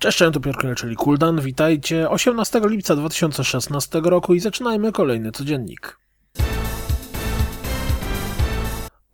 Cześć, 0.00 0.18
to 0.18 0.40
Piotr 0.40 0.74
czyli 0.74 0.96
Kuldan. 0.96 1.40
Witajcie 1.40 2.10
18 2.10 2.60
lipca 2.64 2.96
2016 2.96 4.00
roku 4.04 4.34
i 4.34 4.40
zaczynajmy 4.40 4.92
kolejny 4.92 5.32
codziennik. 5.32 5.98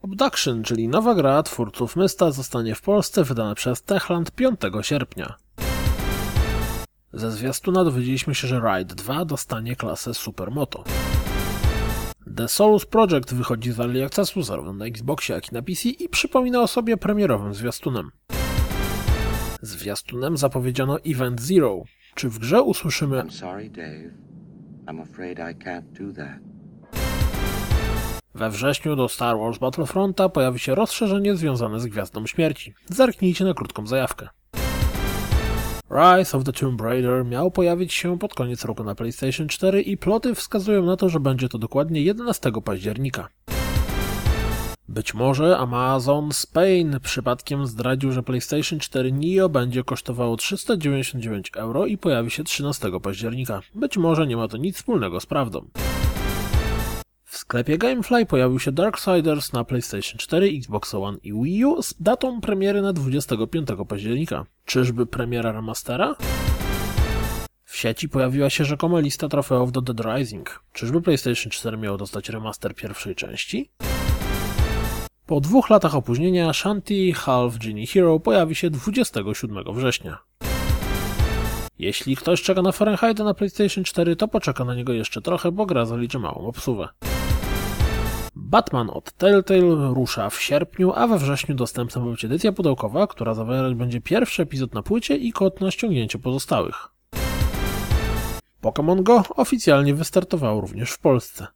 Abduction, 0.04 0.62
czyli 0.62 0.88
nowa 0.88 1.14
gra 1.14 1.42
twórców 1.42 1.96
Mysta, 1.96 2.30
zostanie 2.30 2.74
w 2.74 2.80
Polsce 2.80 3.24
wydana 3.24 3.54
przez 3.54 3.82
Techland 3.82 4.30
5 4.30 4.60
sierpnia. 4.82 5.34
Ze 7.12 7.30
zwiastuna 7.30 7.84
dowiedzieliśmy 7.84 8.34
się, 8.34 8.48
że 8.48 8.60
Ride 8.60 8.94
2 8.94 9.24
dostanie 9.24 9.76
klasę 9.76 10.14
Supermoto. 10.14 10.84
The 12.36 12.48
Souls 12.48 12.86
Project 12.86 13.34
wychodzi 13.34 13.72
z 13.72 13.80
Early 13.80 14.04
Accessu 14.04 14.42
zarówno 14.42 14.72
na 14.72 14.84
Xboxie, 14.84 15.34
jak 15.34 15.52
i 15.52 15.54
na 15.54 15.62
PC 15.62 15.88
i 15.88 16.08
przypomina 16.08 16.62
o 16.62 16.66
sobie 16.66 16.96
premierowym 16.96 17.54
zwiastunem. 17.54 18.10
Zwiastunem 19.66 20.36
zapowiedziano 20.36 20.98
Event 21.06 21.40
Zero. 21.40 21.82
Czy 22.14 22.28
w 22.28 22.38
grze 22.38 22.62
usłyszymy 22.62 23.16
I'm 23.16 23.30
sorry, 23.30 23.70
Dave. 23.70 24.10
I'm 24.86 25.02
afraid 25.02 25.38
I 25.38 25.64
can't 25.64 25.82
do 25.82 26.22
that. 26.22 26.38
We 28.34 28.50
wrześniu 28.50 28.96
do 28.96 29.08
Star 29.08 29.38
Wars 29.38 29.58
Battlefronta 29.58 30.28
pojawi 30.28 30.58
się 30.58 30.74
rozszerzenie 30.74 31.36
związane 31.36 31.80
z 31.80 31.86
Gwiazdą 31.86 32.26
Śmierci. 32.26 32.74
Zerknijcie 32.86 33.44
na 33.44 33.54
krótką 33.54 33.86
zajawkę. 33.86 34.28
Rise 35.90 36.36
of 36.36 36.44
the 36.44 36.52
Tomb 36.52 36.80
Raider 36.80 37.24
miał 37.24 37.50
pojawić 37.50 37.94
się 37.94 38.18
pod 38.18 38.34
koniec 38.34 38.64
roku 38.64 38.84
na 38.84 38.94
PlayStation 38.94 39.48
4 39.48 39.82
i 39.82 39.96
ploty 39.96 40.34
wskazują 40.34 40.84
na 40.84 40.96
to, 40.96 41.08
że 41.08 41.20
będzie 41.20 41.48
to 41.48 41.58
dokładnie 41.58 42.02
11 42.02 42.52
października. 42.64 43.28
Być 44.88 45.14
może 45.14 45.58
Amazon 45.58 46.32
Spain 46.32 47.00
przypadkiem 47.02 47.66
zdradził, 47.66 48.12
że 48.12 48.22
PlayStation 48.22 48.78
4 48.78 49.12
Neo 49.12 49.48
będzie 49.48 49.84
kosztowało 49.84 50.36
399 50.36 51.50
euro 51.56 51.86
i 51.86 51.98
pojawi 51.98 52.30
się 52.30 52.44
13 52.44 52.90
października. 53.02 53.60
Być 53.74 53.96
może 53.96 54.26
nie 54.26 54.36
ma 54.36 54.48
to 54.48 54.56
nic 54.56 54.76
wspólnego 54.76 55.20
z 55.20 55.26
prawdą. 55.26 55.68
W 57.24 57.36
sklepie 57.36 57.78
Gamefly 57.78 58.26
pojawił 58.26 58.58
się 58.58 58.72
Darksiders 58.72 59.52
na 59.52 59.64
PlayStation 59.64 60.18
4, 60.18 60.46
Xbox 60.46 60.94
One 60.94 61.18
i 61.22 61.32
Wii 61.32 61.64
U 61.64 61.82
z 61.82 61.94
datą 62.00 62.40
premiery 62.40 62.82
na 62.82 62.92
25 62.92 63.68
października. 63.88 64.46
Czyżby 64.64 65.06
premiera 65.06 65.52
remastera? 65.52 66.16
W 67.64 67.76
sieci 67.76 68.08
pojawiła 68.08 68.50
się 68.50 68.64
rzekoma 68.64 69.00
lista 69.00 69.28
trofeów 69.28 69.72
do 69.72 69.80
Dead 69.80 70.16
Rising. 70.16 70.62
Czyżby 70.72 71.02
PlayStation 71.02 71.50
4 71.50 71.76
miało 71.76 71.98
dostać 71.98 72.28
remaster 72.28 72.74
pierwszej 72.74 73.14
części? 73.14 73.70
Po 75.26 75.40
dwóch 75.40 75.70
latach 75.70 75.94
opóźnienia 75.94 76.52
Shanty 76.52 77.12
Half 77.12 77.58
Genie 77.58 77.86
Hero 77.86 78.20
pojawi 78.20 78.54
się 78.54 78.70
27 78.70 79.64
września. 79.74 80.18
Jeśli 81.78 82.16
ktoś 82.16 82.42
czeka 82.42 82.62
na 82.62 82.72
Fahrenheita 82.72 83.24
na 83.24 83.34
PlayStation 83.34 83.84
4, 83.84 84.16
to 84.16 84.28
poczeka 84.28 84.64
na 84.64 84.74
niego 84.74 84.92
jeszcze 84.92 85.22
trochę, 85.22 85.52
bo 85.52 85.66
gra 85.66 85.86
zaliczy 85.86 86.18
małą 86.18 86.46
obsuwę. 86.46 86.88
Batman 88.36 88.90
od 88.90 89.12
Telltale 89.12 89.94
rusza 89.94 90.30
w 90.30 90.40
sierpniu, 90.40 90.92
a 90.94 91.06
we 91.06 91.18
wrześniu 91.18 91.54
dostępna 91.54 92.02
być 92.02 92.24
edycja 92.24 92.52
pudełkowa, 92.52 93.06
która 93.06 93.34
zawierać 93.34 93.74
będzie 93.74 94.00
pierwszy 94.00 94.42
epizod 94.42 94.74
na 94.74 94.82
płycie 94.82 95.16
i 95.16 95.32
kod 95.32 95.60
na 95.60 95.70
ściągnięcie 95.70 96.18
pozostałych. 96.18 96.88
Pokémon 98.62 99.02
Go 99.02 99.22
oficjalnie 99.36 99.94
wystartowało 99.94 100.60
również 100.60 100.90
w 100.90 100.98
Polsce. 100.98 101.46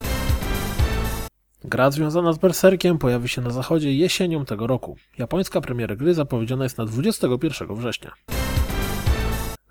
Gra 1.64 1.90
związana 1.90 2.32
z 2.32 2.38
Berserkiem 2.38 2.98
pojawi 2.98 3.28
się 3.28 3.42
na 3.42 3.50
zachodzie 3.50 3.92
jesienią 3.92 4.44
tego 4.44 4.66
roku. 4.66 4.96
Japońska 5.18 5.60
premiera 5.60 5.96
gry 5.96 6.14
zapowiedziana 6.14 6.64
jest 6.64 6.78
na 6.78 6.84
21 6.84 7.74
września. 7.74 8.10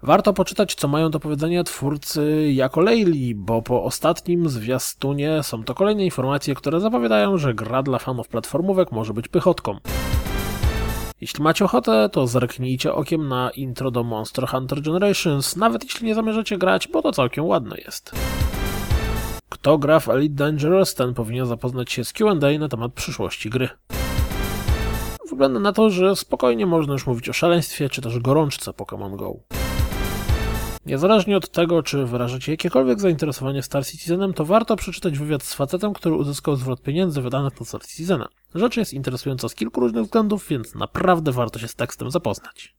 Warto 0.03 0.33
poczytać, 0.33 0.75
co 0.75 0.87
mają 0.87 1.11
do 1.11 1.19
powiedzenia 1.19 1.63
twórcy 1.63 2.51
jako 2.53 2.81
Leili, 2.81 3.35
bo 3.35 3.61
po 3.61 3.83
ostatnim 3.83 4.49
zwiastunie 4.49 5.43
są 5.43 5.63
to 5.63 5.75
kolejne 5.75 6.05
informacje, 6.05 6.55
które 6.55 6.79
zapowiadają, 6.79 7.37
że 7.37 7.53
gra 7.53 7.83
dla 7.83 7.99
fanów 7.99 8.27
platformówek 8.27 8.91
może 8.91 9.13
być 9.13 9.27
pychotką. 9.27 9.77
Jeśli 11.21 11.43
macie 11.43 11.65
ochotę, 11.65 12.09
to 12.11 12.27
zerknijcie 12.27 12.93
okiem 12.93 13.27
na 13.27 13.49
intro 13.49 13.91
do 13.91 14.03
Monster 14.03 14.47
Hunter 14.47 14.81
Generations, 14.81 15.55
nawet 15.55 15.83
jeśli 15.83 16.07
nie 16.07 16.15
zamierzacie 16.15 16.57
grać, 16.57 16.87
bo 16.87 17.01
to 17.01 17.11
całkiem 17.11 17.45
ładne 17.45 17.77
jest. 17.77 18.11
Kto 19.49 19.77
gra 19.77 19.99
w 19.99 20.09
Elite 20.09 20.35
Dangerous, 20.35 20.95
ten 20.95 21.13
powinien 21.13 21.45
zapoznać 21.45 21.91
się 21.91 22.05
z 22.05 22.13
Q&A 22.13 22.59
na 22.59 22.69
temat 22.69 22.93
przyszłości 22.93 23.49
gry. 23.49 23.69
Wygląda 25.29 25.59
na 25.59 25.73
to, 25.73 25.89
że 25.89 26.15
spokojnie 26.15 26.65
można 26.65 26.93
już 26.93 27.07
mówić 27.07 27.29
o 27.29 27.33
szaleństwie 27.33 27.89
czy 27.89 28.01
też 28.01 28.19
gorączce 28.19 28.71
Pokémon 28.71 29.15
Go. 29.15 29.35
Niezależnie 30.85 31.37
od 31.37 31.51
tego, 31.51 31.83
czy 31.83 32.05
wyrażacie 32.05 32.51
jakiekolwiek 32.51 32.99
zainteresowanie 32.99 33.63
Star 33.63 33.85
Citizenem, 33.85 34.33
to 34.33 34.45
warto 34.45 34.75
przeczytać 34.75 35.17
wywiad 35.17 35.43
z 35.43 35.53
facetem, 35.53 35.93
który 35.93 36.15
uzyskał 36.15 36.55
zwrot 36.55 36.81
pieniędzy 36.81 37.21
wydanych 37.21 37.59
na 37.59 37.65
Star 37.65 37.81
Citizena. 37.85 38.27
Rzecz 38.55 38.77
jest 38.77 38.93
interesująca 38.93 39.49
z 39.49 39.55
kilku 39.55 39.81
różnych 39.81 40.03
względów, 40.03 40.47
więc 40.49 40.75
naprawdę 40.75 41.31
warto 41.31 41.59
się 41.59 41.67
z 41.67 41.75
tekstem 41.75 42.11
zapoznać. 42.11 42.78